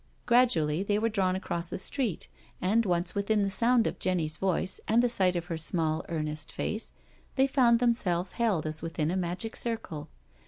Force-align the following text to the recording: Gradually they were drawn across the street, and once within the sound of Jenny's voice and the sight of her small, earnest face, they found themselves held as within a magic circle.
Gradually 0.25 0.81
they 0.81 0.97
were 0.97 1.09
drawn 1.09 1.35
across 1.35 1.69
the 1.69 1.77
street, 1.77 2.27
and 2.59 2.87
once 2.87 3.13
within 3.13 3.43
the 3.43 3.51
sound 3.51 3.85
of 3.85 3.99
Jenny's 3.99 4.37
voice 4.37 4.79
and 4.87 5.03
the 5.03 5.07
sight 5.09 5.35
of 5.35 5.45
her 5.45 5.59
small, 5.59 6.03
earnest 6.09 6.51
face, 6.51 6.91
they 7.35 7.45
found 7.45 7.77
themselves 7.77 8.31
held 8.31 8.65
as 8.65 8.81
within 8.81 9.11
a 9.11 9.15
magic 9.15 9.55
circle. 9.55 10.09